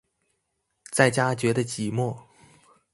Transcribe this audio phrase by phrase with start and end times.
[0.91, 2.17] 在家覺得寂寞